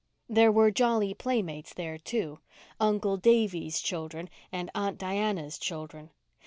[0.27, 6.09] There were jolly playmates there, too—"Uncle" Davy's children and "Aunt" Diana's children.